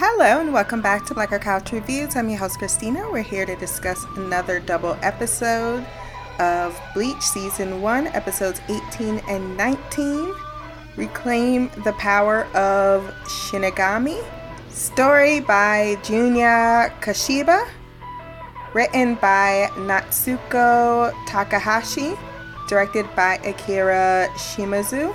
Hello 0.00 0.38
and 0.38 0.52
welcome 0.52 0.80
back 0.80 1.04
to 1.06 1.14
Black 1.14 1.30
Girl 1.30 1.40
Couch 1.40 1.72
Reviews. 1.72 2.14
I'm 2.14 2.28
your 2.28 2.38
host 2.38 2.58
Christina. 2.58 3.10
We're 3.10 3.20
here 3.20 3.44
to 3.44 3.56
discuss 3.56 4.04
another 4.16 4.60
double 4.60 4.96
episode 5.02 5.84
of 6.38 6.80
Bleach 6.94 7.20
Season 7.20 7.82
1, 7.82 8.06
episodes 8.06 8.60
18 8.68 9.20
and 9.28 9.56
19. 9.56 10.32
Reclaim 10.94 11.68
the 11.82 11.92
Power 11.94 12.44
of 12.54 13.12
Shinigami. 13.24 14.24
Story 14.70 15.40
by 15.40 15.96
Junya 16.04 16.96
Kashiba. 17.00 17.68
Written 18.74 19.16
by 19.16 19.68
Natsuko 19.78 21.12
Takahashi. 21.26 22.16
Directed 22.68 23.04
by 23.16 23.38
Akira 23.38 24.28
Shimazu. 24.34 25.12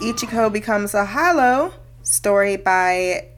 Ichigo 0.00 0.50
becomes 0.50 0.94
a 0.94 1.04
hollow. 1.04 1.74
Story 2.02 2.56
by 2.56 3.28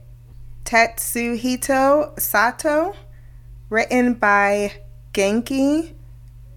Tetsuhito 0.65 2.19
Sato. 2.19 2.95
Written 3.69 4.15
by 4.15 4.73
Genki 5.13 5.93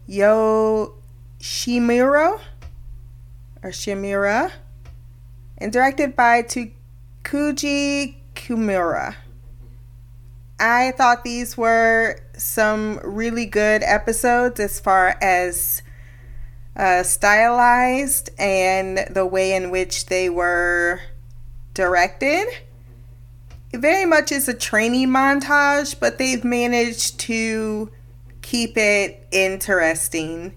Yoshimuro 0.08 0.90
or 3.62 3.70
Shimura 3.70 4.52
and 5.58 5.72
directed 5.72 6.14
by 6.14 6.42
Takuji 6.42 8.16
Kumura. 8.34 9.14
I 10.58 10.92
thought 10.92 11.24
these 11.24 11.56
were 11.56 12.20
some 12.36 13.00
really 13.02 13.46
good 13.46 13.82
episodes 13.82 14.60
as 14.60 14.78
far 14.78 15.16
as 15.20 15.82
uh, 16.76 17.02
stylized 17.02 18.30
and 18.38 18.98
the 19.10 19.26
way 19.26 19.54
in 19.54 19.70
which 19.70 20.06
they 20.06 20.28
were 20.28 21.00
directed. 21.72 22.46
Very 23.74 24.04
much 24.04 24.30
is 24.30 24.48
a 24.48 24.54
training 24.54 25.08
montage, 25.08 25.98
but 25.98 26.18
they've 26.18 26.44
managed 26.44 27.18
to 27.20 27.90
keep 28.40 28.76
it 28.76 29.26
interesting. 29.32 30.54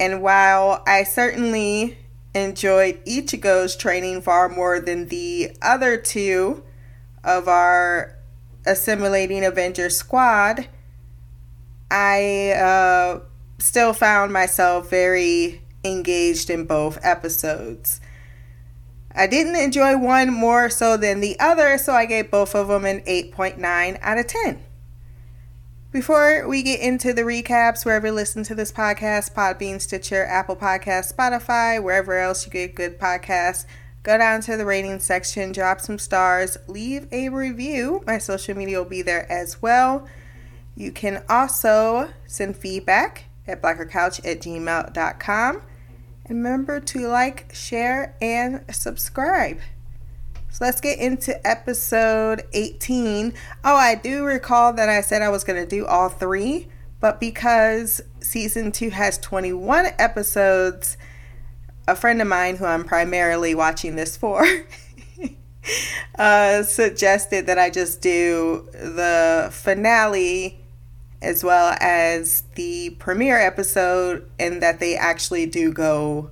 And 0.00 0.22
while 0.22 0.82
I 0.86 1.04
certainly 1.04 1.98
enjoyed 2.34 3.04
Ichigo's 3.04 3.76
training 3.76 4.22
far 4.22 4.48
more 4.48 4.80
than 4.80 5.08
the 5.08 5.54
other 5.60 5.96
two 5.98 6.62
of 7.22 7.48
our 7.48 8.16
assimilating 8.64 9.44
Avenger 9.44 9.90
squad, 9.90 10.66
I 11.90 12.52
uh, 12.52 13.20
still 13.58 13.92
found 13.92 14.32
myself 14.32 14.88
very 14.88 15.62
engaged 15.84 16.48
in 16.48 16.64
both 16.64 16.98
episodes. 17.02 18.00
I 19.14 19.26
didn't 19.26 19.56
enjoy 19.56 19.96
one 19.96 20.32
more 20.32 20.70
so 20.70 20.96
than 20.96 21.20
the 21.20 21.38
other, 21.38 21.76
so 21.78 21.92
I 21.92 22.06
gave 22.06 22.30
both 22.30 22.54
of 22.54 22.68
them 22.68 22.84
an 22.84 23.00
8.9 23.00 23.98
out 24.00 24.18
of 24.18 24.26
10. 24.26 24.62
Before 25.90 26.48
we 26.48 26.62
get 26.62 26.80
into 26.80 27.12
the 27.12 27.20
recaps, 27.20 27.84
wherever 27.84 28.06
you 28.06 28.14
listen 28.14 28.42
to 28.44 28.54
this 28.54 28.72
podcast, 28.72 29.34
Podbean, 29.34 29.78
Stitcher, 29.78 30.24
Apple 30.24 30.56
Podcast, 30.56 31.12
Spotify, 31.12 31.82
wherever 31.82 32.18
else 32.18 32.46
you 32.46 32.52
get 32.52 32.74
good 32.74 32.98
podcasts, 32.98 33.66
go 34.02 34.16
down 34.16 34.40
to 34.40 34.56
the 34.56 34.64
rating 34.64 34.98
section, 35.00 35.52
drop 35.52 35.82
some 35.82 35.98
stars, 35.98 36.56
leave 36.66 37.06
a 37.12 37.28
review. 37.28 38.02
My 38.06 38.16
social 38.16 38.56
media 38.56 38.78
will 38.78 38.88
be 38.88 39.02
there 39.02 39.30
as 39.30 39.60
well. 39.60 40.08
You 40.74 40.92
can 40.92 41.22
also 41.28 42.08
send 42.26 42.56
feedback 42.56 43.24
at 43.46 43.60
blackgirlcouch 43.60 44.24
at 44.24 44.40
gmail.com. 44.40 45.62
And 46.26 46.38
remember 46.38 46.80
to 46.80 47.08
like, 47.08 47.52
share, 47.54 48.16
and 48.20 48.64
subscribe. 48.70 49.60
So 50.50 50.64
let's 50.64 50.80
get 50.80 50.98
into 50.98 51.46
episode 51.46 52.42
18. 52.52 53.32
Oh, 53.64 53.76
I 53.76 53.94
do 53.94 54.24
recall 54.24 54.74
that 54.74 54.88
I 54.88 55.00
said 55.00 55.22
I 55.22 55.30
was 55.30 55.44
going 55.44 55.62
to 55.62 55.68
do 55.68 55.86
all 55.86 56.10
three, 56.10 56.68
but 57.00 57.18
because 57.18 58.02
season 58.20 58.70
two 58.70 58.90
has 58.90 59.16
21 59.18 59.86
episodes, 59.98 60.98
a 61.88 61.96
friend 61.96 62.20
of 62.20 62.28
mine 62.28 62.56
who 62.56 62.66
I'm 62.66 62.84
primarily 62.84 63.54
watching 63.54 63.96
this 63.96 64.16
for 64.16 64.44
uh, 66.18 66.62
suggested 66.62 67.46
that 67.46 67.58
I 67.58 67.70
just 67.70 68.00
do 68.02 68.68
the 68.72 69.48
finale 69.52 70.61
as 71.22 71.42
well 71.44 71.76
as 71.80 72.42
the 72.56 72.90
premiere 72.98 73.38
episode 73.38 74.28
and 74.38 74.62
that 74.62 74.80
they 74.80 74.96
actually 74.96 75.46
do 75.46 75.72
go 75.72 76.30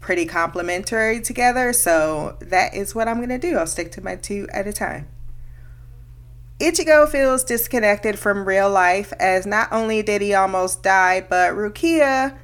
pretty 0.00 0.26
complementary 0.26 1.20
together. 1.20 1.72
So 1.72 2.36
that 2.40 2.74
is 2.74 2.94
what 2.94 3.08
I'm 3.08 3.18
going 3.18 3.28
to 3.28 3.38
do. 3.38 3.56
I'll 3.56 3.66
stick 3.66 3.92
to 3.92 4.02
my 4.02 4.16
two 4.16 4.48
at 4.52 4.66
a 4.66 4.72
time. 4.72 5.08
Ichigo 6.58 7.08
feels 7.08 7.42
disconnected 7.42 8.18
from 8.18 8.46
real 8.46 8.68
life 8.68 9.14
as 9.18 9.46
not 9.46 9.72
only 9.72 10.02
did 10.02 10.20
he 10.20 10.34
almost 10.34 10.82
die, 10.82 11.22
but 11.22 11.54
Rukia 11.54 12.36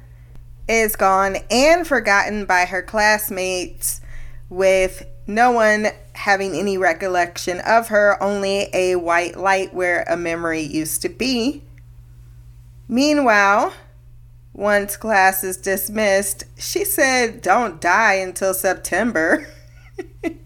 is 0.67 0.95
gone 0.95 1.37
and 1.51 1.85
forgotten 1.85 2.45
by 2.45 2.65
her 2.65 2.81
classmates 2.81 4.01
with 4.49 5.05
no 5.27 5.51
one 5.51 5.87
having 6.17 6.55
any 6.55 6.77
recollection 6.77 7.59
of 7.61 7.87
her, 7.87 8.21
only 8.21 8.69
a 8.73 8.95
white 8.95 9.37
light 9.37 9.73
where 9.73 10.03
a 10.07 10.17
memory 10.17 10.61
used 10.61 11.01
to 11.03 11.09
be. 11.09 11.63
Meanwhile, 12.87 13.73
once 14.53 14.97
class 14.97 15.43
is 15.43 15.57
dismissed, 15.57 16.43
she 16.57 16.83
said, 16.83 17.41
Don't 17.41 17.79
die 17.79 18.15
until 18.15 18.53
September. 18.53 19.47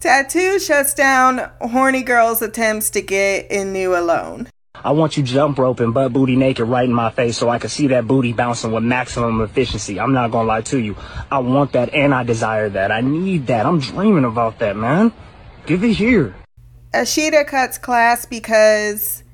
Tattoo 0.00 0.60
shuts 0.60 0.94
down 0.94 1.50
horny 1.60 2.02
girl's 2.02 2.40
attempts 2.40 2.90
to 2.90 3.02
get 3.02 3.50
Inu 3.50 3.98
alone. 3.98 4.48
I 4.86 4.92
want 4.92 5.16
you 5.16 5.24
jump 5.24 5.58
roping 5.58 5.90
butt 5.90 6.12
booty 6.12 6.36
naked 6.36 6.68
right 6.68 6.84
in 6.84 6.94
my 6.94 7.10
face 7.10 7.36
so 7.36 7.48
I 7.48 7.58
can 7.58 7.70
see 7.70 7.88
that 7.88 8.06
booty 8.06 8.32
bouncing 8.32 8.70
with 8.70 8.84
maximum 8.84 9.40
efficiency. 9.40 9.98
I'm 9.98 10.12
not 10.12 10.30
gonna 10.30 10.46
lie 10.46 10.60
to 10.60 10.78
you. 10.78 10.94
I 11.28 11.40
want 11.40 11.72
that 11.72 11.92
and 11.92 12.14
I 12.14 12.22
desire 12.22 12.68
that. 12.68 12.92
I 12.92 13.00
need 13.00 13.48
that. 13.48 13.66
I'm 13.66 13.80
dreaming 13.80 14.24
about 14.24 14.60
that, 14.60 14.76
man. 14.76 15.12
Give 15.66 15.82
it 15.82 15.94
here. 15.94 16.36
Ashita 16.94 17.44
cuts 17.48 17.78
class 17.78 18.26
because 18.26 19.24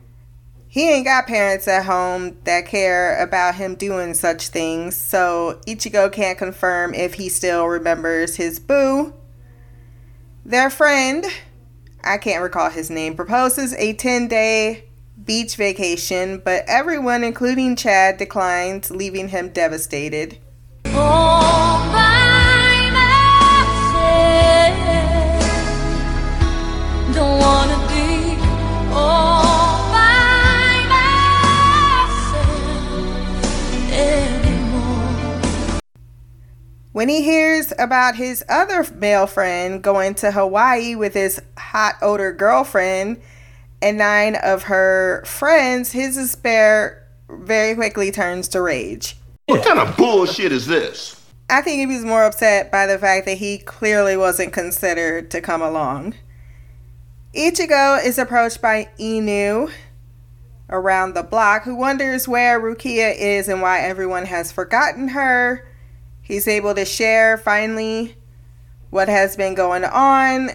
he 0.69 0.89
ain't 0.89 1.05
got 1.05 1.27
parents 1.27 1.69
at 1.69 1.85
home 1.85 2.39
that 2.45 2.65
care 2.65 3.23
about 3.23 3.57
him 3.57 3.75
doing 3.75 4.15
such 4.15 4.49
things, 4.49 4.97
so 4.97 5.61
Ichigo 5.67 6.11
can't 6.11 6.39
confirm 6.39 6.95
if 6.95 7.13
he 7.13 7.29
still 7.29 7.67
remembers 7.67 8.37
his 8.37 8.59
boo. 8.59 9.13
Their 10.47 10.71
friend, 10.71 11.27
I 12.03 12.17
can't 12.17 12.43
recall 12.43 12.71
his 12.71 12.89
name, 12.89 13.15
proposes 13.15 13.75
a 13.75 13.93
10 13.93 14.29
day 14.29 14.85
beach 15.25 15.57
vacation, 15.57 16.41
but 16.45 16.65
everyone, 16.67 17.25
including 17.25 17.77
Chad, 17.77 18.19
declines, 18.19 18.91
leaving 18.91 19.29
him 19.29 19.49
devastated. 19.51 20.39
When 36.93 37.09
he 37.09 37.23
hears 37.23 37.73
about 37.79 38.17
his 38.17 38.45
other 38.51 38.87
male 38.95 39.27
friend 39.27 39.83
going 39.83 40.15
to 40.17 40.31
Hawaii 40.31 40.95
with 40.95 41.15
his 41.15 41.41
hot 41.57 41.97
older 42.03 42.33
girlfriend 42.33 43.21
and 43.83 43.99
nine 43.99 44.37
of 44.37 44.65
her 44.65 45.25
friends, 45.27 45.93
his 45.93 46.17
despair 46.17 47.07
very 47.29 47.75
quickly 47.75 48.11
turns 48.11 48.49
to 48.49 48.63
rage. 48.63 49.17
What 49.47 49.65
kind 49.65 49.79
of 49.79 49.97
bullshit 49.97 50.53
is 50.53 50.67
this? 50.67 51.19
I 51.51 51.61
think 51.61 51.81
he 51.81 51.87
was 51.87 52.05
more 52.05 52.25
upset 52.25 52.71
by 52.71 52.87
the 52.87 52.99
fact 52.99 53.27
that 53.27 53.39
he 53.39 53.59
clearly 53.59 54.17
wasn't 54.17 54.53
considered 54.53 55.31
to 55.33 55.41
come 55.41 55.61
along. 55.61 56.15
Ichigo 57.35 58.05
is 58.05 58.19
approached 58.19 58.63
by 58.63 58.89
Inu 58.99 59.71
around 60.71 61.15
the 61.15 61.23
block, 61.23 61.65
who 61.65 61.75
wonders 61.75 62.29
where 62.29 62.61
Rukia 62.61 63.15
is 63.19 63.49
and 63.49 63.61
why 63.61 63.81
everyone 63.81 64.27
has 64.27 64.53
forgotten 64.53 65.09
her. 65.09 65.69
He's 66.23 66.49
able 66.49 66.75
to 66.75 66.85
share 66.85 67.37
finally 67.37 68.17
what 68.91 69.09
has 69.09 69.37
been 69.37 69.55
going 69.55 69.85
on, 69.85 70.51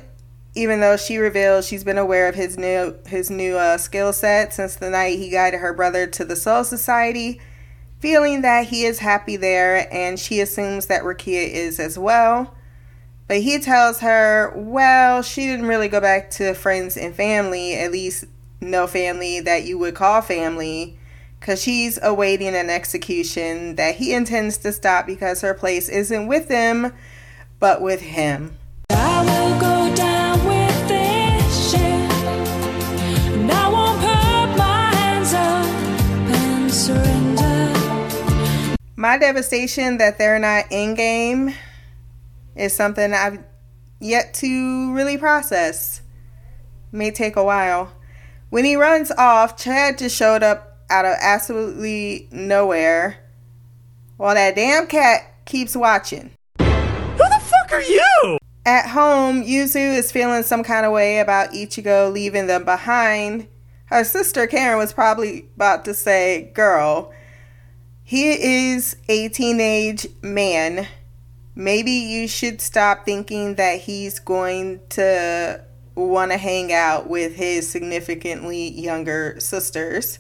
even 0.57 0.80
though 0.80 0.98
she 0.98 1.18
reveals 1.18 1.68
she's 1.68 1.83
been 1.83 2.00
aware 2.00 2.27
of 2.27 2.36
his 2.36 2.57
new 2.57 2.95
his 3.06 3.30
new 3.30 3.56
uh, 3.56 3.77
skill 3.77 4.12
set 4.12 4.54
since 4.54 4.75
the 4.75 4.89
night 4.89 5.19
he 5.19 5.30
guided 5.30 5.59
her 5.59 5.71
brother 5.71 6.07
to 6.07 6.25
the 6.25 6.36
Soul 6.36 6.63
Society, 6.63 7.39
feeling 8.00 8.42
that 8.42 8.68
he 8.68 8.83
is 8.83 9.00
happy 9.00 9.38
there, 9.38 9.88
and 9.94 10.19
she 10.19 10.42
assumes 10.42 10.88
that 10.88 11.04
Rukia 11.04 11.48
is 11.48 11.80
as 11.80 11.98
well. 11.98 12.56
But 13.27 13.42
he 13.42 13.59
tells 13.59 14.00
her, 14.00 14.51
well, 14.56 15.21
she 15.21 15.45
didn't 15.45 15.68
really 15.68 15.89
go 15.89 16.01
back 16.01 16.31
to 16.31 16.54
friends 16.54 16.98
and 16.98 17.13
family, 17.13 17.75
at 17.75 17.92
least 17.92 18.25
no 18.59 18.88
family 18.88 19.39
that 19.42 19.65
you 19.65 19.77
would 19.77 19.94
call 19.94 20.21
family 20.21 20.98
because 21.39 21.62
she's 21.62 22.00
awaiting 22.01 22.56
an 22.56 22.69
execution 22.69 23.75
that 23.75 23.95
he 23.95 24.13
intends 24.13 24.57
to 24.57 24.71
stop 24.71 25.06
because 25.06 25.42
her 25.42 25.54
place 25.54 25.88
isn't 25.88 26.27
with 26.27 26.48
them, 26.48 26.94
but 27.59 27.81
with 27.81 28.01
him. 28.01 28.57
My 38.99 39.19
devastation 39.19 39.99
that 39.99 40.17
they're 40.17 40.39
not 40.39 40.65
in 40.71 40.95
game 40.95 41.53
is 42.55 42.75
something 42.75 43.13
I've 43.13 43.44
yet 43.99 44.33
to 44.35 44.91
really 44.91 45.19
process. 45.19 46.01
May 46.91 47.11
take 47.11 47.35
a 47.35 47.44
while. 47.44 47.94
When 48.49 48.65
he 48.65 48.75
runs 48.75 49.11
off, 49.11 49.55
Chad 49.55 49.99
just 49.99 50.17
showed 50.17 50.41
up 50.41 50.79
out 50.89 51.05
of 51.05 51.13
absolutely 51.21 52.27
nowhere 52.31 53.19
while 54.17 54.33
that 54.33 54.55
damn 54.55 54.88
cat 54.88 55.45
keeps 55.45 55.75
watching. 55.75 56.31
Who 56.57 56.65
the 56.65 57.41
fuck 57.44 57.73
are 57.73 57.83
you? 57.83 58.39
At 58.65 58.89
home, 58.89 59.44
Yuzu 59.44 59.95
is 59.95 60.11
feeling 60.11 60.41
some 60.41 60.63
kind 60.63 60.88
of 60.88 60.91
way 60.91 61.19
about 61.19 61.51
Ichigo 61.51 62.11
leaving 62.11 62.47
them 62.47 62.65
behind. 62.65 63.47
Her 63.85 64.03
sister 64.03 64.47
Karin 64.47 64.79
was 64.79 64.91
probably 64.91 65.49
about 65.55 65.85
to 65.85 65.94
say, 65.94 66.51
Girl, 66.55 67.13
he 68.07 68.30
is 68.71 68.95
a 69.09 69.27
teenage 69.27 70.07
man. 70.21 70.88
Maybe 71.56 71.92
you 71.92 72.30
should 72.30 72.62
stop 72.62 73.04
thinking 73.04 73.56
that 73.56 73.81
he's 73.81 74.19
going 74.19 74.80
to 74.92 75.62
want 75.94 76.31
to 76.31 76.38
hang 76.38 76.71
out 76.71 77.09
with 77.09 77.36
his 77.36 77.69
significantly 77.69 78.69
younger 78.69 79.36
sisters. 79.42 80.19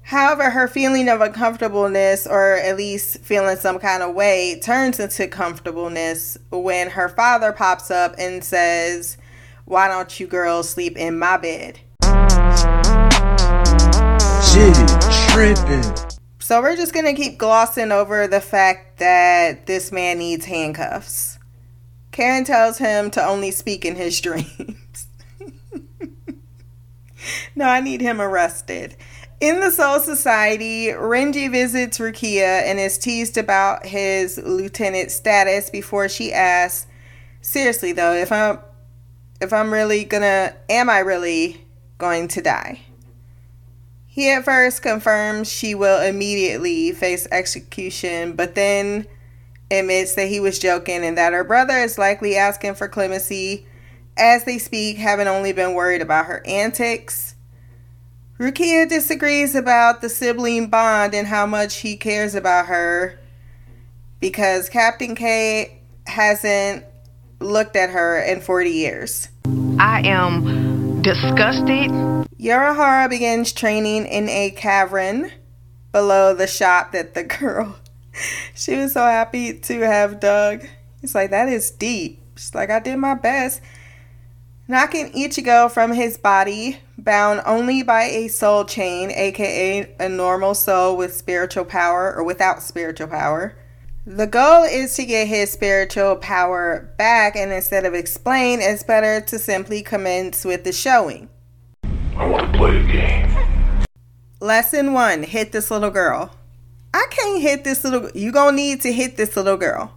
However, 0.00 0.48
her 0.48 0.66
feeling 0.66 1.10
of 1.10 1.20
uncomfortableness, 1.20 2.26
or 2.26 2.54
at 2.54 2.78
least 2.78 3.18
feeling 3.18 3.58
some 3.58 3.78
kind 3.78 4.02
of 4.02 4.14
way, 4.14 4.58
turns 4.64 4.98
into 4.98 5.28
comfortableness 5.28 6.38
when 6.48 6.88
her 6.88 7.10
father 7.10 7.52
pops 7.52 7.90
up 7.90 8.14
and 8.16 8.42
says, 8.42 9.18
Why 9.66 9.88
don't 9.88 10.18
you 10.18 10.26
girls 10.26 10.70
sleep 10.70 10.96
in 10.96 11.18
my 11.18 11.36
bed? 11.36 11.80
Tripping. 15.32 15.82
So 16.40 16.60
we're 16.60 16.76
just 16.76 16.92
gonna 16.92 17.14
keep 17.14 17.38
glossing 17.38 17.90
over 17.90 18.26
the 18.26 18.42
fact 18.42 18.98
that 18.98 19.64
this 19.64 19.90
man 19.90 20.18
needs 20.18 20.44
handcuffs. 20.44 21.38
Karin 22.10 22.44
tells 22.44 22.76
him 22.76 23.10
to 23.12 23.24
only 23.24 23.50
speak 23.50 23.86
in 23.86 23.96
his 23.96 24.20
dreams. 24.20 25.06
no, 27.56 27.64
I 27.64 27.80
need 27.80 28.02
him 28.02 28.20
arrested. 28.20 28.94
In 29.40 29.60
the 29.60 29.70
Soul 29.70 30.00
Society, 30.00 30.88
Renji 30.88 31.50
visits 31.50 31.98
Rukia 31.98 32.64
and 32.64 32.78
is 32.78 32.98
teased 32.98 33.38
about 33.38 33.86
his 33.86 34.36
lieutenant 34.36 35.10
status 35.10 35.70
before 35.70 36.10
she 36.10 36.30
asks, 36.30 36.86
"Seriously 37.40 37.92
though, 37.92 38.12
if 38.12 38.30
I'm 38.30 38.58
if 39.40 39.54
I'm 39.54 39.72
really 39.72 40.04
gonna 40.04 40.54
am 40.68 40.90
I 40.90 40.98
really 40.98 41.66
going 41.96 42.28
to 42.28 42.42
die?" 42.42 42.82
He 44.14 44.28
at 44.28 44.44
first 44.44 44.82
confirms 44.82 45.50
she 45.50 45.74
will 45.74 46.02
immediately 46.02 46.92
face 46.92 47.26
execution, 47.32 48.34
but 48.34 48.54
then 48.54 49.06
admits 49.70 50.16
that 50.16 50.28
he 50.28 50.38
was 50.38 50.58
joking 50.58 51.02
and 51.02 51.16
that 51.16 51.32
her 51.32 51.42
brother 51.42 51.78
is 51.78 51.96
likely 51.96 52.36
asking 52.36 52.74
for 52.74 52.88
clemency 52.88 53.66
as 54.18 54.44
they 54.44 54.58
speak, 54.58 54.98
having 54.98 55.28
only 55.28 55.54
been 55.54 55.72
worried 55.72 56.02
about 56.02 56.26
her 56.26 56.46
antics. 56.46 57.36
Rukia 58.38 58.86
disagrees 58.86 59.54
about 59.54 60.02
the 60.02 60.10
sibling 60.10 60.66
bond 60.66 61.14
and 61.14 61.26
how 61.26 61.46
much 61.46 61.76
he 61.76 61.96
cares 61.96 62.34
about 62.34 62.66
her 62.66 63.18
because 64.20 64.68
Captain 64.68 65.14
K 65.14 65.80
hasn't 66.06 66.84
looked 67.40 67.76
at 67.76 67.88
her 67.88 68.22
in 68.22 68.42
40 68.42 68.68
years. 68.68 69.28
I 69.78 70.02
am 70.06 71.00
disgusted. 71.00 71.90
Urahara 72.42 73.08
begins 73.08 73.52
training 73.52 74.04
in 74.06 74.28
a 74.28 74.50
cavern 74.50 75.30
below 75.92 76.34
the 76.34 76.48
shop 76.48 76.90
that 76.90 77.14
the 77.14 77.22
girl 77.22 77.76
she 78.54 78.76
was 78.76 78.92
so 78.92 79.02
happy 79.02 79.58
to 79.58 79.80
have 79.80 80.20
dug. 80.20 80.66
He's 81.00 81.14
like, 81.14 81.30
that 81.30 81.48
is 81.48 81.70
deep. 81.70 82.20
She's 82.36 82.54
like, 82.54 82.70
I 82.70 82.80
did 82.80 82.96
my 82.96 83.14
best. 83.14 83.60
Knocking 84.68 85.12
Ichigo 85.12 85.70
from 85.70 85.92
his 85.92 86.16
body, 86.16 86.78
bound 86.96 87.42
only 87.44 87.82
by 87.82 88.04
a 88.04 88.28
soul 88.28 88.64
chain, 88.64 89.10
aka 89.10 89.92
a 89.98 90.08
normal 90.08 90.54
soul 90.54 90.96
with 90.96 91.14
spiritual 91.14 91.64
power 91.64 92.14
or 92.14 92.22
without 92.22 92.62
spiritual 92.62 93.08
power. 93.08 93.56
The 94.06 94.26
goal 94.26 94.64
is 94.64 94.94
to 94.96 95.04
get 95.04 95.28
his 95.28 95.52
spiritual 95.52 96.16
power 96.16 96.92
back, 96.98 97.36
and 97.36 97.52
instead 97.52 97.84
of 97.84 97.94
explain, 97.94 98.60
it's 98.60 98.82
better 98.82 99.20
to 99.26 99.38
simply 99.38 99.82
commence 99.82 100.44
with 100.44 100.64
the 100.64 100.72
showing. 100.72 101.28
I 102.16 102.26
want 102.26 102.52
to 102.52 102.58
play 102.58 102.76
a 102.78 102.86
game. 102.86 103.86
Lesson 104.40 104.92
one 104.92 105.22
hit 105.22 105.52
this 105.52 105.70
little 105.70 105.90
girl. 105.90 106.36
I 106.92 107.06
can't 107.10 107.40
hit 107.40 107.64
this 107.64 107.84
little 107.84 108.10
you 108.14 108.32
gonna 108.32 108.56
need 108.56 108.80
to 108.82 108.92
hit 108.92 109.16
this 109.16 109.36
little 109.36 109.56
girl. 109.56 109.94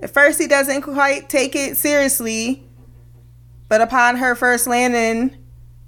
At 0.00 0.10
first 0.10 0.40
he 0.40 0.46
doesn't 0.46 0.82
quite 0.82 1.28
take 1.28 1.56
it 1.56 1.76
seriously, 1.76 2.64
but 3.68 3.80
upon 3.80 4.16
her 4.16 4.34
first 4.34 4.66
landing, 4.66 5.36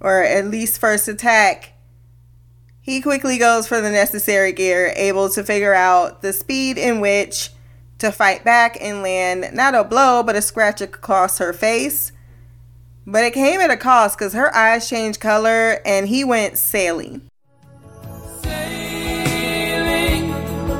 or 0.00 0.22
at 0.22 0.46
least 0.46 0.80
first 0.80 1.06
attack, 1.06 1.74
he 2.80 3.00
quickly 3.00 3.38
goes 3.38 3.68
for 3.68 3.80
the 3.80 3.90
necessary 3.90 4.52
gear, 4.52 4.92
able 4.96 5.28
to 5.30 5.44
figure 5.44 5.74
out 5.74 6.22
the 6.22 6.32
speed 6.32 6.78
in 6.78 7.00
which 7.00 7.50
to 7.98 8.10
fight 8.10 8.42
back 8.42 8.78
and 8.80 9.02
land 9.02 9.54
not 9.54 9.74
a 9.74 9.84
blow, 9.84 10.22
but 10.22 10.34
a 10.34 10.42
scratch 10.42 10.80
across 10.80 11.38
her 11.38 11.52
face. 11.52 12.12
But 13.06 13.24
it 13.24 13.32
came 13.32 13.60
at 13.60 13.70
a 13.70 13.76
cost 13.76 14.16
because 14.16 14.34
her 14.34 14.54
eyes 14.54 14.88
changed 14.88 15.20
color 15.20 15.80
and 15.84 16.06
he 16.06 16.22
went 16.22 16.58
sailing. 16.58 17.22
Sailing 18.42 20.32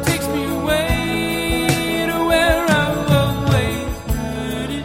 takes 0.05 0.29
me 0.29 0.45
away 0.45 2.07
to 2.09 2.25
where 2.27 2.65
I've 2.67 3.11
always 3.11 3.97
wanted. 4.07 4.85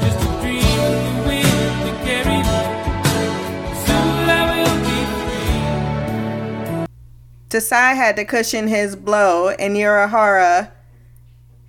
Just 0.00 0.20
a 0.24 0.28
dream 0.40 0.78
of 0.80 0.92
the 1.04 1.14
wind 1.28 1.76
to 1.84 1.92
carry 2.06 2.38
me. 2.38 2.42
Soon 3.84 4.24
I 4.30 4.32
will 4.56 4.78
be 4.86 4.98
free. 6.86 6.88
Tasai 7.50 7.90
had 7.96 8.14
to 8.16 8.24
cushion 8.24 8.66
his 8.68 8.96
blow, 8.96 9.50
and 9.50 9.76
Urahara 9.76 10.70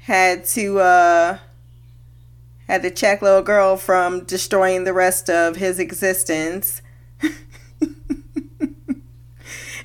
had 0.02 0.46
to 0.46 0.80
uh 0.80 1.38
had 2.68 2.82
to 2.84 2.92
check 2.92 3.22
little 3.22 3.42
girl 3.42 3.76
from 3.76 4.24
destroying 4.24 4.84
the 4.86 4.94
rest 4.94 5.30
of 5.30 5.58
his 5.58 5.78
existence. 5.78 6.82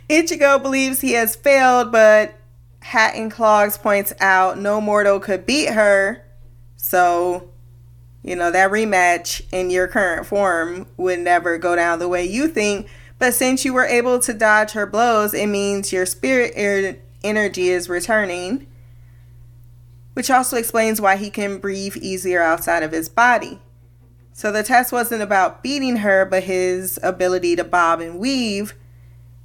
Ichigo 0.08 0.62
believes 0.62 1.00
he 1.00 1.12
has 1.12 1.34
failed, 1.34 1.90
but 1.90 2.34
Hat 2.80 3.16
and 3.16 3.30
Clogs 3.30 3.76
points 3.76 4.12
out 4.20 4.56
no 4.58 4.80
mortal 4.80 5.18
could 5.18 5.44
beat 5.44 5.70
her. 5.70 6.24
So, 6.76 7.50
you 8.22 8.36
know, 8.36 8.52
that 8.52 8.70
rematch 8.70 9.42
in 9.50 9.70
your 9.70 9.88
current 9.88 10.24
form 10.26 10.86
would 10.96 11.18
never 11.18 11.58
go 11.58 11.74
down 11.74 11.98
the 11.98 12.08
way 12.08 12.24
you 12.24 12.46
think. 12.46 12.88
But 13.18 13.34
since 13.34 13.64
you 13.64 13.74
were 13.74 13.84
able 13.84 14.20
to 14.20 14.32
dodge 14.32 14.70
her 14.72 14.86
blows, 14.86 15.34
it 15.34 15.48
means 15.48 15.92
your 15.92 16.06
spirit 16.06 16.52
er- 16.56 17.00
energy 17.24 17.70
is 17.70 17.88
returning, 17.88 18.68
which 20.16 20.30
also 20.30 20.56
explains 20.56 20.98
why 20.98 21.14
he 21.14 21.28
can 21.28 21.58
breathe 21.58 21.94
easier 21.98 22.40
outside 22.40 22.82
of 22.82 22.90
his 22.90 23.06
body. 23.06 23.60
So 24.32 24.50
the 24.50 24.62
test 24.62 24.90
wasn't 24.90 25.20
about 25.20 25.62
beating 25.62 25.96
her, 25.96 26.24
but 26.24 26.44
his 26.44 26.98
ability 27.02 27.54
to 27.56 27.64
bob 27.64 28.00
and 28.00 28.18
weave, 28.18 28.72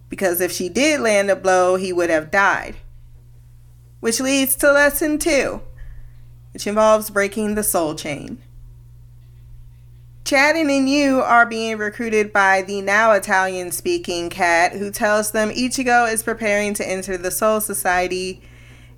because 0.08 0.40
if 0.40 0.50
she 0.50 0.70
did 0.70 1.02
land 1.02 1.30
a 1.30 1.36
blow, 1.36 1.76
he 1.76 1.92
would 1.92 2.10
have 2.10 2.32
died. 2.32 2.78
Which 4.00 4.22
leads 4.22 4.56
to 4.56 4.72
lesson 4.72 5.20
two, 5.20 5.62
which 6.54 6.66
involves 6.66 7.10
breaking 7.10 7.56
the 7.56 7.64
soul 7.64 7.94
chain. 7.94 8.42
Chad 10.24 10.56
and 10.56 10.90
you 10.90 11.20
are 11.20 11.46
being 11.46 11.80
recruited 11.80 12.32
by 12.32 12.62
the 12.62 12.80
now 12.82 13.12
Italian 13.12 13.72
speaking 13.72 14.30
cat 14.30 14.72
who 14.72 14.90
tells 14.90 15.32
them 15.32 15.50
Ichigo 15.50 16.10
is 16.10 16.24
preparing 16.24 16.74
to 16.76 16.90
enter 16.90 17.18
the 17.18 17.30
Soul 17.30 17.60
Society 17.60 18.42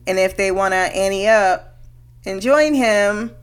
and 0.06 0.20
if 0.20 0.36
they 0.36 0.52
want 0.52 0.74
to 0.74 0.78
ante 0.78 1.28
up 1.28 1.80
and 2.26 2.42
join 2.42 2.74
him, 2.74 3.36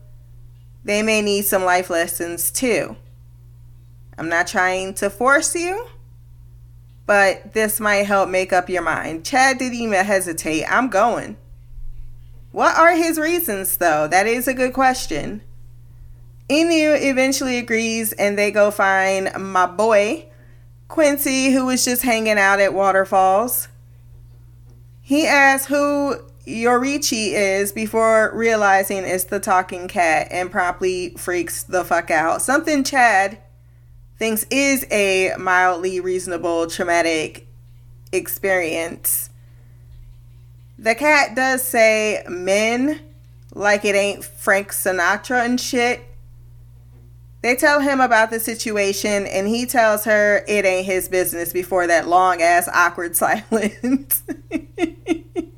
they 0.83 1.01
may 1.01 1.21
need 1.21 1.45
some 1.45 1.63
life 1.63 1.89
lessons 1.89 2.51
too. 2.51 2.95
I'm 4.17 4.29
not 4.29 4.47
trying 4.47 4.93
to 4.95 5.09
force 5.09 5.55
you, 5.55 5.87
but 7.05 7.53
this 7.53 7.79
might 7.79 8.05
help 8.05 8.29
make 8.29 8.53
up 8.53 8.69
your 8.69 8.81
mind. 8.81 9.25
Chad 9.25 9.57
didn't 9.57 9.79
even 9.79 10.05
hesitate. 10.05 10.65
I'm 10.65 10.89
going. 10.89 11.37
What 12.51 12.77
are 12.77 12.95
his 12.95 13.17
reasons, 13.17 13.77
though? 13.77 14.07
That 14.07 14.27
is 14.27 14.47
a 14.47 14.53
good 14.53 14.73
question. 14.73 15.41
Inu 16.49 17.01
eventually 17.01 17.57
agrees 17.57 18.11
and 18.13 18.37
they 18.37 18.51
go 18.51 18.71
find 18.71 19.31
my 19.39 19.65
boy, 19.65 20.25
Quincy, 20.89 21.51
who 21.51 21.65
was 21.65 21.85
just 21.85 22.03
hanging 22.03 22.37
out 22.37 22.59
at 22.59 22.73
Waterfalls. 22.73 23.69
He 25.01 25.25
asks 25.25 25.67
who 25.67 26.17
Yorichi 26.45 27.33
is 27.33 27.71
before 27.71 28.31
realizing 28.33 29.03
it's 29.03 29.25
the 29.25 29.39
talking 29.39 29.87
cat 29.87 30.27
and 30.31 30.51
promptly 30.51 31.11
freaks 31.11 31.63
the 31.63 31.83
fuck 31.83 32.09
out. 32.09 32.41
Something 32.41 32.83
Chad 32.83 33.37
thinks 34.17 34.45
is 34.49 34.85
a 34.91 35.33
mildly 35.37 35.99
reasonable 35.99 36.67
traumatic 36.67 37.47
experience. 38.11 39.29
The 40.79 40.95
cat 40.95 41.35
does 41.35 41.63
say 41.63 42.23
men 42.27 43.01
like 43.53 43.85
it 43.85 43.95
ain't 43.95 44.23
Frank 44.23 44.69
Sinatra 44.69 45.45
and 45.45 45.61
shit. 45.61 46.03
They 47.43 47.55
tell 47.55 47.81
him 47.81 47.99
about 47.99 48.29
the 48.29 48.39
situation 48.39 49.25
and 49.27 49.47
he 49.47 49.65
tells 49.65 50.05
her 50.05 50.43
it 50.47 50.65
ain't 50.65 50.85
his 50.85 51.07
business 51.07 51.53
before 51.53 51.87
that 51.87 52.07
long 52.07 52.41
ass 52.41 52.67
awkward 52.71 53.15
silence. 53.15 54.23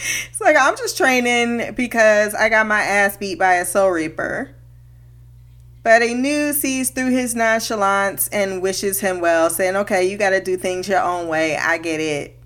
it's 0.28 0.40
like 0.40 0.56
I'm 0.58 0.76
just 0.76 0.96
training 0.96 1.74
because 1.74 2.34
I 2.34 2.48
got 2.48 2.66
my 2.66 2.80
ass 2.80 3.16
beat 3.16 3.38
by 3.38 3.54
a 3.54 3.64
soul 3.64 3.90
reaper. 3.90 4.54
But 5.82 6.02
Inu 6.02 6.52
sees 6.52 6.90
through 6.90 7.10
his 7.10 7.34
nonchalance 7.34 8.28
and 8.28 8.60
wishes 8.60 9.00
him 9.00 9.20
well, 9.20 9.48
saying, 9.48 9.76
Okay, 9.76 10.10
you 10.10 10.18
got 10.18 10.30
to 10.30 10.42
do 10.42 10.56
things 10.56 10.88
your 10.88 11.00
own 11.00 11.28
way. 11.28 11.56
I 11.56 11.78
get 11.78 12.00
it. 12.00 12.38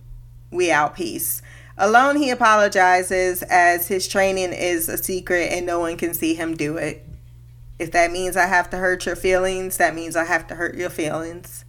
We 0.51 0.71
out. 0.71 0.95
Peace. 0.95 1.43
Alone, 1.77 2.17
he 2.17 2.31
apologizes 2.31 3.43
as 3.43 3.89
his 3.89 4.07
training 4.07 4.53
is 4.53 4.89
a 4.89 4.97
secret 4.97 5.51
and 5.51 5.67
no 5.67 5.81
one 5.81 5.97
can 5.97 6.15
see 6.15 6.35
him 6.35 6.57
do 6.57 6.77
it. 6.77 7.05
If 7.81 7.91
that 7.91 8.13
means 8.13 8.37
I 8.37 8.47
have 8.47 8.71
to 8.71 8.77
hurt 8.77 9.05
your 9.05 9.17
feelings, 9.17 9.79
that 9.79 9.97
means 9.97 10.15
I 10.15 10.25
have 10.25 10.47
to 10.47 10.55
hurt 10.55 10.77
your 10.77 10.91
feelings. 10.91 11.65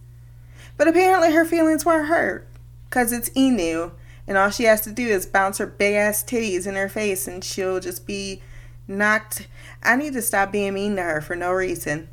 But 0.76 0.86
apparently, 0.86 1.32
her 1.32 1.44
feelings 1.44 1.84
weren't 1.84 2.06
hurt 2.08 2.46
because 2.88 3.12
it's 3.12 3.30
Inu, 3.30 3.90
and 4.26 4.36
all 4.36 4.50
she 4.50 4.64
has 4.64 4.80
to 4.82 4.92
do 4.92 5.06
is 5.06 5.26
bounce 5.26 5.58
her 5.58 5.66
big 5.66 5.94
ass 5.94 6.22
titties 6.22 6.66
in 6.66 6.74
her 6.74 6.88
face 6.88 7.28
and 7.28 7.44
she'll 7.44 7.80
just 7.80 8.06
be 8.06 8.42
knocked. 8.88 9.48
I 9.82 9.96
need 9.96 10.12
to 10.14 10.22
stop 10.22 10.52
being 10.52 10.74
mean 10.74 10.96
to 10.96 11.02
her 11.02 11.20
for 11.20 11.36
no 11.36 11.52
reason. 11.52 12.08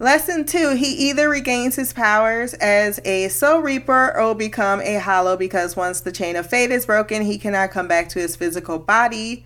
Lesson 0.00 0.44
two, 0.44 0.76
he 0.76 0.92
either 1.08 1.28
regains 1.28 1.74
his 1.74 1.92
powers 1.92 2.54
as 2.54 3.00
a 3.04 3.28
soul 3.28 3.60
reaper 3.60 4.16
or 4.16 4.32
become 4.32 4.80
a 4.80 5.00
hollow 5.00 5.36
because 5.36 5.74
once 5.74 6.00
the 6.00 6.12
chain 6.12 6.36
of 6.36 6.48
fate 6.48 6.70
is 6.70 6.86
broken, 6.86 7.22
he 7.22 7.36
cannot 7.36 7.72
come 7.72 7.88
back 7.88 8.08
to 8.10 8.20
his 8.20 8.36
physical 8.36 8.78
body. 8.78 9.44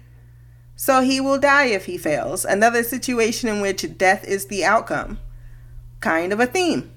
So 0.76 1.00
he 1.00 1.20
will 1.20 1.38
die 1.38 1.66
if 1.66 1.86
he 1.86 1.96
fails. 1.96 2.44
Another 2.44 2.82
situation 2.82 3.48
in 3.48 3.62
which 3.62 3.96
death 3.96 4.24
is 4.24 4.46
the 4.46 4.64
outcome. 4.64 5.18
Kind 6.00 6.34
of 6.34 6.40
a 6.40 6.46
theme. 6.46 6.90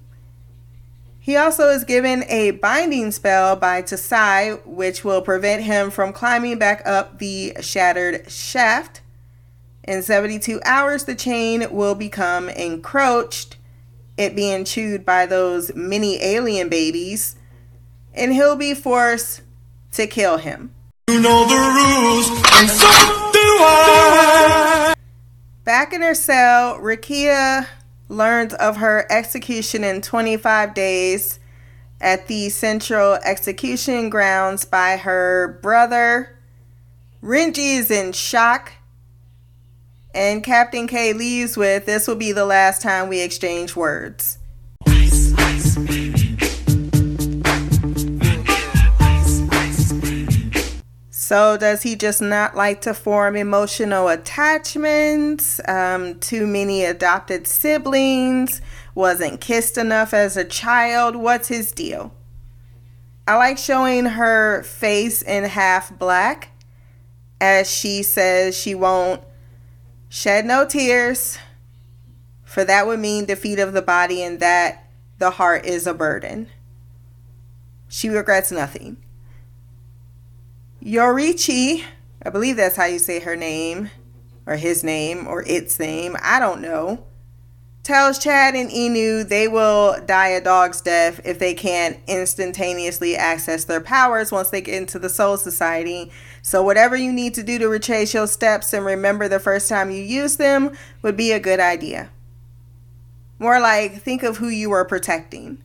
He 1.25 1.37
also 1.37 1.69
is 1.69 1.83
given 1.83 2.23
a 2.29 2.51
binding 2.51 3.09
spell 3.09 3.55
by 3.55 3.81
Tasai, 3.81 4.63
which 4.63 5.03
will 5.03 5.23
prevent 5.23 5.63
him 5.63 5.89
from 5.89 6.13
climbing 6.13 6.59
back 6.59 6.83
up 6.85 7.17
the 7.17 7.53
shattered 7.61 8.29
shaft. 8.29 9.01
In 9.85 10.03
72 10.03 10.61
hours, 10.63 11.05
the 11.05 11.15
chain 11.15 11.65
will 11.71 11.95
become 11.95 12.47
encroached, 12.49 13.57
it 14.17 14.35
being 14.35 14.65
chewed 14.65 15.03
by 15.03 15.25
those 15.25 15.73
mini 15.73 16.21
alien 16.21 16.69
babies, 16.69 17.37
and 18.13 18.31
he'll 18.31 18.55
be 18.55 18.75
forced 18.75 19.41
to 19.93 20.05
kill 20.05 20.37
him. 20.37 20.75
You 21.07 21.21
know 21.21 21.47
the 21.47 21.55
rules, 21.55 22.29
and 22.53 22.69
so 22.69 22.87
do 23.33 23.39
I. 23.63 24.93
Back 25.63 25.91
in 25.91 26.03
her 26.03 26.13
cell, 26.13 26.77
Rukia 26.77 27.65
learns 28.07 28.53
of 28.53 28.77
her 28.77 29.05
execution 29.09 29.83
in 29.83 30.01
25 30.01 30.73
days 30.73 31.39
at 32.01 32.27
the 32.27 32.49
central 32.49 33.13
execution 33.23 34.09
grounds 34.09 34.65
by 34.65 34.97
her 34.97 35.59
brother. 35.61 36.37
Renji 37.23 37.77
is 37.77 37.89
in 37.89 38.11
shock 38.11 38.73
and 40.15 40.43
Captain 40.43 40.87
K 40.87 41.11
leaves 41.11 41.57
with 41.57 41.85
this 41.85 42.07
will 42.07 42.15
be 42.15 42.31
the 42.31 42.45
last 42.45 42.81
time 42.81 43.09
we 43.09 43.19
exchange 43.19 43.75
words. 43.75 44.37
So, 51.27 51.57
does 51.57 51.81
he 51.81 51.95
just 51.95 52.21
not 52.21 52.55
like 52.55 52.81
to 52.81 52.93
form 52.93 53.35
emotional 53.35 54.09
attachments? 54.09 55.59
Um, 55.67 56.19
too 56.19 56.45
many 56.45 56.85
adopted 56.85 57.47
siblings? 57.47 58.61
Wasn't 58.93 59.41
kissed 59.41 59.75
enough 59.75 60.13
as 60.13 60.37
a 60.37 60.45
child? 60.45 61.15
What's 61.15 61.47
his 61.47 61.71
deal? 61.71 62.13
I 63.27 63.37
like 63.37 63.57
showing 63.57 64.05
her 64.05 64.61
face 64.61 65.23
in 65.23 65.45
half 65.45 65.97
black 65.97 66.49
as 67.41 67.71
she 67.71 68.03
says 68.03 68.55
she 68.55 68.75
won't 68.75 69.23
Shed 70.07 70.45
no 70.45 70.63
tears, 70.63 71.39
for 72.43 72.63
that 72.65 72.85
would 72.85 72.99
mean 72.99 73.25
defeat 73.25 73.57
of 73.57 73.73
the 73.73 73.81
body 73.81 74.21
and 74.21 74.39
that 74.41 74.91
the 75.17 75.31
heart 75.31 75.65
is 75.65 75.87
a 75.87 75.93
burden. 75.95 76.49
She 77.87 78.09
regrets 78.09 78.51
nothing. 78.51 78.97
Yorichi, 80.85 81.83
I 82.23 82.29
believe 82.29 82.57
that's 82.57 82.75
how 82.75 82.85
you 82.85 82.99
say 82.99 83.19
her 83.19 83.35
name, 83.35 83.89
or 84.45 84.55
his 84.55 84.83
name, 84.83 85.27
or 85.27 85.43
its 85.47 85.79
name, 85.79 86.15
I 86.21 86.39
don't 86.39 86.61
know, 86.61 87.03
tells 87.83 88.19
Chad 88.19 88.53
and 88.55 88.69
Inu 88.69 89.27
they 89.27 89.47
will 89.47 89.99
die 90.05 90.29
a 90.29 90.41
dog's 90.41 90.81
death 90.81 91.19
if 91.25 91.39
they 91.39 91.53
can't 91.53 91.99
instantaneously 92.07 93.15
access 93.15 93.65
their 93.65 93.81
powers 93.81 94.31
once 94.31 94.49
they 94.49 94.61
get 94.61 94.75
into 94.75 94.99
the 94.99 95.09
Soul 95.09 95.37
Society 95.37 96.11
so, 96.45 96.61
whatever 96.61 96.95
you 96.95 97.11
need 97.11 97.33
to 97.33 97.43
do 97.43 97.57
to 97.57 97.67
retrace 97.67 98.13
your 98.13 98.27
steps 98.27 98.71
and 98.71 98.85
remember 98.85 99.27
the 99.27 99.39
first 99.39 99.67
time 99.67 99.89
you 99.89 100.03
used 100.03 100.37
them 100.37 100.77
would 101.01 101.17
be 101.17 101.31
a 101.31 101.39
good 101.39 101.59
idea. 101.59 102.11
More 103.39 103.59
like, 103.59 104.03
think 104.03 104.21
of 104.21 104.37
who 104.37 104.49
you 104.49 104.71
are 104.71 104.85
protecting. 104.85 105.57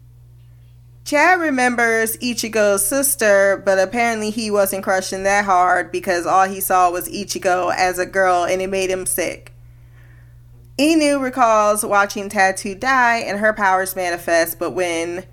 Chad 1.04 1.40
remembers 1.40 2.16
Ichigo's 2.18 2.86
sister, 2.86 3.60
but 3.64 3.78
apparently 3.78 4.30
he 4.30 4.50
wasn't 4.50 4.84
crushing 4.84 5.22
that 5.24 5.44
hard 5.44 5.90
because 5.90 6.26
all 6.26 6.48
he 6.48 6.60
saw 6.60 6.90
was 6.90 7.08
Ichigo 7.08 7.74
as 7.74 7.98
a 7.98 8.06
girl 8.06 8.44
and 8.44 8.62
it 8.62 8.68
made 8.68 8.90
him 8.90 9.06
sick. 9.06 9.52
Inu 10.78 11.20
recalls 11.20 11.84
watching 11.84 12.28
Tattoo 12.28 12.74
die 12.74 13.18
and 13.18 13.38
her 13.38 13.52
powers 13.52 13.96
manifest, 13.96 14.58
but 14.58 14.70
when 14.70 15.24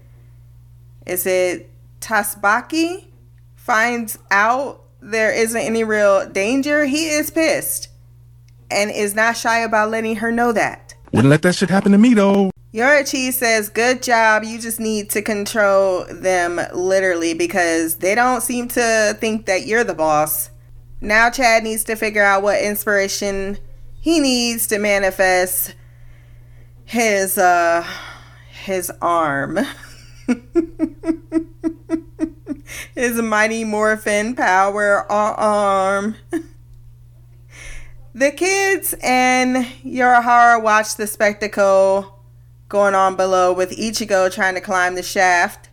is 1.06 1.26
it 1.26 1.70
Tasbaki 2.02 3.06
finds 3.56 4.18
out 4.30 4.84
there 5.00 5.32
isn't 5.32 5.62
any 5.62 5.84
real 5.84 6.28
danger, 6.28 6.86
he 6.86 7.10
is 7.10 7.32
pissed 7.32 7.90
and 8.70 8.92
is 8.92 9.16
not 9.16 9.38
shy 9.38 9.60
about 9.60 9.90
letting 9.90 10.18
her 10.18 10.32
know 10.32 10.52
that. 10.52 10.96
Wouldn't 11.14 11.30
let 11.30 11.44
that 11.44 11.56
shit 11.56 11.70
happen 11.70 11.92
to 11.94 11.98
me 11.98 12.14
though. 12.14 12.52
Yorichi 12.74 13.32
says, 13.32 13.70
Good 13.70 14.04
job. 14.04 14.44
You 14.44 14.60
just 14.60 14.80
need 14.80 15.10
to 15.12 15.22
control 15.22 16.06
them 16.06 16.60
literally 16.74 17.34
because 17.34 17.96
they 17.96 18.14
don't 18.14 18.42
seem 18.42 18.68
to 18.70 19.16
think 19.20 19.46
that 19.46 19.66
you're 19.66 19.84
the 19.84 19.94
boss. 19.94 20.52
Now, 21.00 21.30
Chad 21.30 21.64
needs 21.64 21.84
to 21.86 21.96
figure 21.96 22.24
out 22.24 22.44
what 22.44 22.62
inspiration 22.62 23.58
he 24.00 24.20
needs 24.20 24.68
to 24.68 24.80
manifest 24.80 25.76
his, 26.86 27.38
uh, 27.38 27.86
his 28.64 28.92
arm. 29.02 29.60
his 32.96 33.22
mighty 33.22 33.64
morphin 33.64 34.36
power 34.36 35.10
arm. 35.12 36.16
the 38.14 38.32
kids 38.32 38.94
and 39.02 39.66
Yorihara 39.86 40.62
watch 40.62 40.96
the 40.96 41.08
spectacle 41.08 42.17
going 42.70 42.96
on 42.96 43.16
below 43.16 43.54
with 43.54 43.72
Ichigo 43.72 44.34
trying 44.34 44.56
to 44.56 44.62
climb 44.62 44.96
the 44.96 45.04
shaft. 45.04 45.70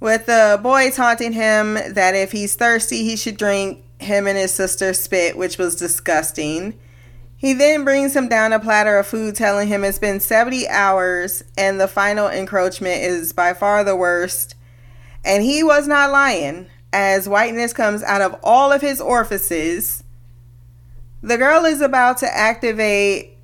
With 0.00 0.26
the 0.26 0.60
boy 0.62 0.90
taunting 0.90 1.32
him 1.32 1.74
that 1.74 2.14
if 2.14 2.32
he's 2.32 2.54
thirsty, 2.54 3.02
he 3.02 3.16
should 3.16 3.36
drink 3.36 3.82
him 3.98 4.26
and 4.26 4.38
his 4.38 4.52
sister 4.52 4.92
spit, 4.92 5.36
which 5.36 5.58
was 5.58 5.74
disgusting. 5.74 6.78
He 7.36 7.52
then 7.52 7.84
brings 7.84 8.14
him 8.14 8.28
down 8.28 8.52
a 8.52 8.60
platter 8.60 8.98
of 8.98 9.06
food, 9.06 9.34
telling 9.34 9.68
him 9.68 9.84
it's 9.84 9.98
been 9.98 10.20
70 10.20 10.68
hours 10.68 11.42
and 11.56 11.80
the 11.80 11.88
final 11.88 12.28
encroachment 12.28 13.02
is 13.02 13.32
by 13.32 13.54
far 13.54 13.84
the 13.84 13.96
worst 13.96 14.54
and 15.24 15.42
he 15.42 15.62
was 15.62 15.86
not 15.86 16.10
lying, 16.10 16.66
as 16.92 17.28
whiteness 17.28 17.72
comes 17.72 18.02
out 18.02 18.22
of 18.22 18.36
all 18.42 18.72
of 18.72 18.80
his 18.80 19.00
orifices. 19.00 20.02
The 21.22 21.36
girl 21.36 21.64
is 21.64 21.80
about 21.80 22.18
to 22.18 22.36
activate 22.36 23.36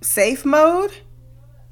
safe 0.00 0.44
mode 0.44 0.92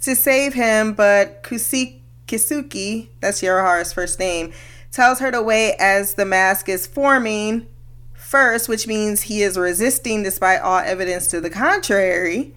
to 0.02 0.14
save 0.14 0.54
him, 0.54 0.92
but 0.92 1.42
Kusi- 1.42 2.00
Kisuke, 2.26 3.08
that's 3.20 3.40
Yorihara's 3.40 3.92
first 3.92 4.18
name, 4.18 4.52
tells 4.90 5.20
her 5.20 5.30
to 5.30 5.42
wait 5.42 5.76
as 5.78 6.14
the 6.14 6.24
mask 6.24 6.68
is 6.68 6.86
forming 6.86 7.66
first, 8.12 8.68
which 8.68 8.86
means 8.86 9.22
he 9.22 9.42
is 9.42 9.56
resisting 9.56 10.22
despite 10.22 10.60
all 10.60 10.78
evidence 10.78 11.26
to 11.28 11.40
the 11.40 11.50
contrary. 11.50 12.54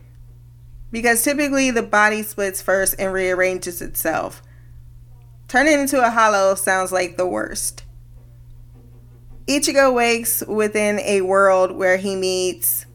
Because 0.92 1.24
typically 1.24 1.72
the 1.72 1.84
body 1.84 2.24
splits 2.24 2.62
first 2.62 2.96
and 2.98 3.12
rearranges 3.12 3.82
itself. 3.82 4.42
Turning 5.48 5.80
into 5.80 6.06
a 6.06 6.10
hollow 6.10 6.56
sounds 6.56 6.92
like 6.92 7.18
the 7.18 7.28
worst. 7.28 7.84
Ichigo 9.48 9.94
wakes 9.94 10.44
within 10.48 11.00
a 11.02 11.22
world 11.22 11.72
where 11.72 11.98
he 11.98 12.16
meets 12.16 12.86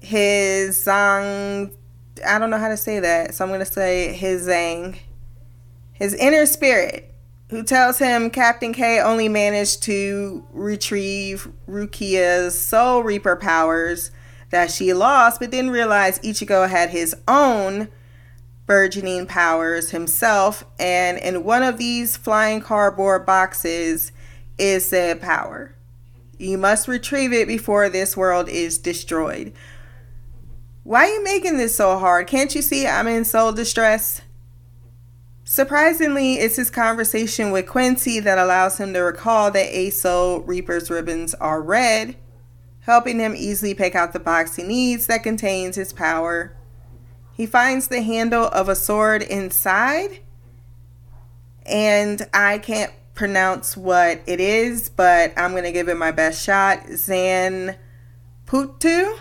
his 0.00 0.84
Zang 0.84 1.72
I 2.24 2.38
don't 2.38 2.50
know 2.50 2.58
how 2.58 2.68
to 2.68 2.76
say 2.76 3.00
that, 3.00 3.34
so 3.34 3.44
I'm 3.44 3.50
gonna 3.50 3.64
say 3.64 4.12
his 4.12 4.46
Zang, 4.46 4.96
his 5.92 6.14
inner 6.14 6.46
spirit, 6.46 7.12
who 7.48 7.62
tells 7.62 7.98
him 7.98 8.30
Captain 8.30 8.72
K 8.72 9.00
only 9.00 9.28
managed 9.28 9.82
to 9.84 10.44
retrieve 10.52 11.48
Rukia's 11.68 12.58
Soul 12.58 13.02
Reaper 13.02 13.36
powers 13.36 14.10
that 14.50 14.70
she 14.70 14.92
lost, 14.92 15.40
but 15.40 15.50
didn't 15.50 15.70
realize 15.70 16.18
Ichigo 16.20 16.68
had 16.68 16.90
his 16.90 17.14
own 17.26 17.88
burgeoning 18.66 19.26
powers 19.26 19.90
himself, 19.90 20.64
and 20.78 21.18
in 21.18 21.44
one 21.44 21.62
of 21.62 21.78
these 21.78 22.16
flying 22.16 22.60
cardboard 22.60 23.24
boxes 23.24 24.12
is 24.58 24.88
said 24.88 25.20
power. 25.20 25.74
You 26.38 26.58
must 26.58 26.88
retrieve 26.88 27.32
it 27.32 27.48
before 27.48 27.88
this 27.88 28.16
world 28.16 28.48
is 28.48 28.78
destroyed. 28.78 29.52
Why 30.86 31.06
are 31.06 31.14
you 31.14 31.24
making 31.24 31.56
this 31.56 31.74
so 31.74 31.98
hard? 31.98 32.28
Can't 32.28 32.54
you 32.54 32.62
see 32.62 32.86
I'm 32.86 33.08
in 33.08 33.24
soul 33.24 33.50
distress? 33.50 34.22
Surprisingly, 35.42 36.34
it's 36.34 36.54
his 36.54 36.70
conversation 36.70 37.50
with 37.50 37.66
Quincy 37.66 38.20
that 38.20 38.38
allows 38.38 38.78
him 38.78 38.92
to 38.94 39.00
recall 39.00 39.50
that 39.50 39.66
a 39.76 39.90
Soul 39.90 40.42
Reaper's 40.42 40.88
ribbons 40.88 41.34
are 41.34 41.60
red, 41.60 42.14
helping 42.82 43.18
him 43.18 43.34
easily 43.34 43.74
pick 43.74 43.96
out 43.96 44.12
the 44.12 44.20
box 44.20 44.54
he 44.54 44.62
needs 44.62 45.08
that 45.08 45.24
contains 45.24 45.74
his 45.74 45.92
power. 45.92 46.56
He 47.32 47.46
finds 47.46 47.88
the 47.88 48.02
handle 48.02 48.44
of 48.44 48.68
a 48.68 48.76
sword 48.76 49.22
inside, 49.22 50.20
and 51.64 52.28
I 52.32 52.58
can't 52.58 52.92
pronounce 53.16 53.76
what 53.76 54.22
it 54.24 54.38
is, 54.38 54.88
but 54.88 55.32
I'm 55.36 55.50
going 55.50 55.64
to 55.64 55.72
give 55.72 55.88
it 55.88 55.96
my 55.96 56.12
best 56.12 56.44
shot. 56.44 56.86
Zan 56.94 57.74
Putu. 58.46 59.18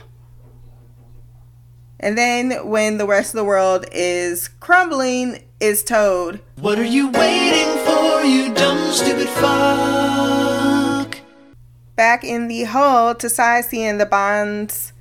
And 1.99 2.17
then 2.17 2.67
when 2.67 2.97
the 2.97 3.07
rest 3.07 3.33
of 3.33 3.37
the 3.37 3.43
world 3.43 3.85
is 3.91 4.47
crumbling, 4.59 5.43
is 5.59 5.83
told, 5.83 6.39
What 6.59 6.77
are 6.77 6.83
you 6.83 7.09
waiting 7.09 7.85
for, 7.85 8.23
you 8.23 8.53
dumb, 8.53 8.91
stupid 8.91 9.29
fuck? 9.29 11.17
Back 11.95 12.23
in 12.23 12.47
the 12.47 12.65
hole, 12.65 13.15
Tasasi 13.15 13.79
and 13.79 13.99
the 13.99 14.05
bonds 14.05 14.91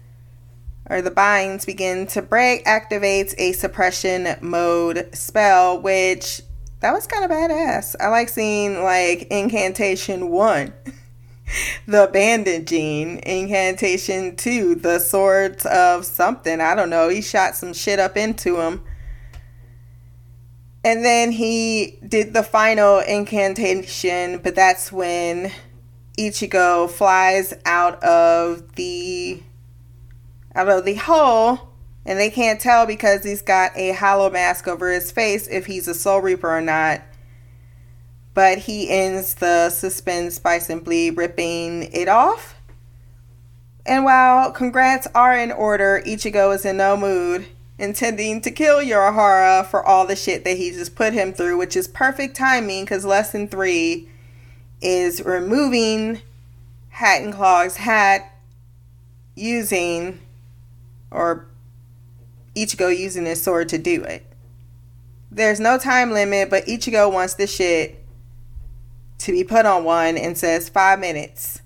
or 0.89 1.01
the 1.01 1.11
binds 1.11 1.65
begin 1.65 2.07
to 2.09 2.23
break, 2.23 2.65
activates 2.67 3.35
a 3.39 3.53
suppression 3.53 4.37
mode 4.41 5.09
spell, 5.15 5.81
which 5.81 6.43
that 6.81 6.93
was 6.93 7.07
kind 7.07 7.25
of 7.25 7.31
badass. 7.31 7.97
I 7.99 8.09
like 8.09 8.29
seeing 8.29 8.83
like 8.83 9.29
incantation 9.31 10.29
one, 10.29 10.73
the 11.87 12.09
bandaging, 12.13 13.21
incantation 13.25 14.37
two, 14.37 14.75
the 14.75 14.99
swords 14.99 15.67
of 15.67 16.05
something. 16.05 16.61
I 16.61 16.75
don't 16.75 16.91
know. 16.91 17.09
He 17.09 17.21
shot 17.21 17.57
some 17.57 17.73
shit 17.73 17.99
up 17.99 18.17
into 18.17 18.61
him. 18.61 18.83
And 20.85 21.05
then 21.05 21.33
he 21.33 21.99
did 22.07 22.35
the 22.35 22.43
final 22.43 22.99
incantation, 22.99 24.39
but 24.39 24.55
that's 24.55 24.93
when 24.93 25.51
Ichigo 26.19 26.91
flies 26.91 27.55
out 27.65 28.03
of 28.05 28.75
the 28.75 29.43
out 30.55 30.69
of 30.69 30.85
the 30.85 30.95
hole 30.95 31.75
and 32.07 32.19
they 32.19 32.31
can't 32.31 32.61
tell 32.61 32.87
because 32.87 33.25
he's 33.25 33.43
got 33.43 33.73
a 33.77 33.93
hollow 33.93 34.31
mask 34.31 34.69
over 34.69 34.93
his 34.93 35.11
face 35.11 35.49
if 35.49 35.67
he's 35.67 35.89
a 35.89 35.95
soul 35.95 36.21
reaper 36.21 36.49
or 36.49 36.61
not. 36.61 37.01
But 38.35 38.59
he 38.59 38.91
ends 38.91 39.35
the 39.35 39.71
suspense 39.71 40.39
by 40.39 40.59
simply 40.59 41.11
ripping 41.11 41.85
it 41.93 42.09
off. 42.09 42.57
And 43.87 44.05
while 44.05 44.51
congrats 44.51 45.07
are 45.15 45.37
in 45.37 45.53
order, 45.53 46.03
Ichigo 46.05 46.55
is 46.55 46.65
in 46.65 46.79
no 46.79 46.97
mood, 46.97 47.47
intending 47.79 48.41
to 48.41 48.51
kill 48.51 48.79
Yorihara 48.79 49.67
for 49.67 49.85
all 49.85 50.07
the 50.07 50.17
shit 50.17 50.45
that 50.45 50.57
he 50.57 50.71
just 50.71 50.95
put 50.97 51.13
him 51.13 51.33
through, 51.33 51.59
which 51.59 51.77
is 51.77 51.87
perfect 51.87 52.37
timing 52.37 52.85
because 52.85 53.05
lesson 53.05 53.47
three 53.47 54.09
is 54.81 55.23
removing 55.25 56.21
Hat 56.91 57.23
and 57.23 57.33
Claw's 57.33 57.77
hat 57.77 58.39
using 59.35 60.21
or 61.11 61.47
Ichigo 62.55 62.97
using 62.97 63.27
his 63.27 63.43
sword 63.43 63.69
to 63.71 63.79
do 63.79 64.03
it. 64.05 64.25
There's 65.31 65.59
no 65.59 65.77
time 65.79 66.13
limit, 66.13 66.51
but 66.51 66.67
Ichigo 66.67 67.13
wants 67.13 67.35
the 67.35 67.49
shit 67.49 68.04
to 69.19 69.33
be 69.33 69.45
put 69.45 69.67
on 69.67 69.85
one 69.85 70.17
and 70.17 70.37
says 70.37 70.69
five 70.69 70.99
minutes. 70.99 71.61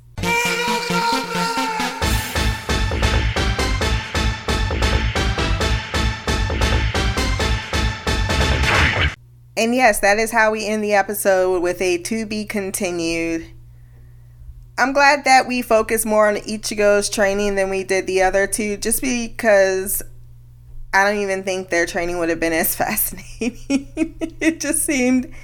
And 9.59 9.75
yes, 9.75 9.99
that 10.01 10.21
is 10.21 10.31
how 10.31 10.53
we 10.53 10.65
end 10.65 10.85
the 10.85 10.95
episode 10.95 11.63
with 11.63 11.83
a 11.83 11.99
to 11.99 12.27
be 12.27 12.45
continued. 12.45 13.45
I'm 14.79 14.93
glad 14.93 15.25
that 15.25 15.49
we 15.49 15.63
focus 15.63 16.07
more 16.07 16.29
on 16.29 16.37
Ichigo's 16.37 17.11
training 17.11 17.57
than 17.57 17.69
we 17.69 17.83
did 17.83 18.07
the 18.07 18.23
other 18.23 18.47
two, 18.47 18.77
just 18.77 19.01
because 19.01 20.01
I 20.95 21.03
don't 21.03 21.21
even 21.21 21.43
think 21.43 21.71
their 21.71 21.87
training 21.87 22.19
would 22.19 22.29
have 22.29 22.39
been 22.39 22.53
as 22.53 22.77
fascinating. 22.77 23.59
it 24.41 24.61
just 24.61 24.85
seemed 24.85 25.35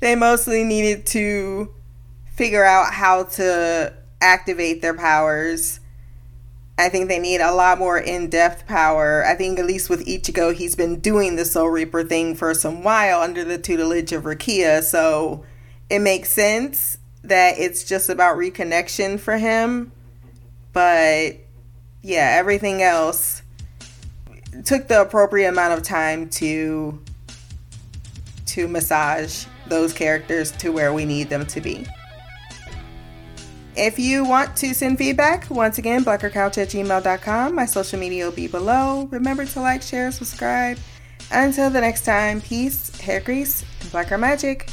they 0.00 0.14
mostly 0.14 0.64
needed 0.64 1.06
to 1.06 1.72
figure 2.34 2.64
out 2.64 2.92
how 2.92 3.24
to 3.24 3.92
activate 4.20 4.82
their 4.82 4.94
powers. 4.94 5.80
I 6.78 6.88
think 6.88 7.08
they 7.08 7.18
need 7.18 7.42
a 7.42 7.52
lot 7.52 7.78
more 7.78 7.98
in 7.98 8.30
depth 8.30 8.66
power. 8.66 9.24
I 9.26 9.34
think, 9.34 9.58
at 9.58 9.66
least 9.66 9.90
with 9.90 10.06
Ichigo, 10.06 10.54
he's 10.54 10.74
been 10.74 11.00
doing 11.00 11.36
the 11.36 11.44
Soul 11.44 11.68
Reaper 11.68 12.02
thing 12.02 12.34
for 12.34 12.54
some 12.54 12.82
while 12.82 13.20
under 13.20 13.44
the 13.44 13.58
tutelage 13.58 14.12
of 14.12 14.24
Rukia, 14.24 14.82
so 14.82 15.44
it 15.90 15.98
makes 15.98 16.30
sense 16.30 16.96
that 17.22 17.58
it's 17.58 17.84
just 17.84 18.08
about 18.08 18.38
reconnection 18.38 19.20
for 19.20 19.36
him. 19.36 19.92
But 20.72 21.36
yeah, 22.00 22.36
everything 22.38 22.82
else 22.82 23.42
took 24.64 24.88
the 24.88 25.02
appropriate 25.02 25.48
amount 25.48 25.78
of 25.78 25.84
time 25.84 26.28
to 26.30 26.98
to 28.46 28.66
massage 28.66 29.44
those 29.70 29.94
characters 29.94 30.50
to 30.52 30.70
where 30.70 30.92
we 30.92 31.06
need 31.06 31.30
them 31.30 31.46
to 31.46 31.60
be. 31.60 31.86
If 33.76 33.98
you 33.98 34.24
want 34.24 34.56
to 34.56 34.74
send 34.74 34.98
feedback, 34.98 35.48
once 35.48 35.78
again, 35.78 36.04
blackgirlcouch 36.04 36.58
at 36.58 36.68
gmail.com. 36.68 37.54
My 37.54 37.64
social 37.64 37.98
media 37.98 38.26
will 38.26 38.32
be 38.32 38.48
below. 38.48 39.08
Remember 39.10 39.46
to 39.46 39.60
like, 39.60 39.80
share, 39.80 40.10
subscribe. 40.12 40.76
Until 41.30 41.70
the 41.70 41.80
next 41.80 42.04
time, 42.04 42.40
peace, 42.40 42.94
hair 43.00 43.20
grease, 43.20 43.64
and 43.80 43.90
blacker 43.92 44.18
magic. 44.18 44.68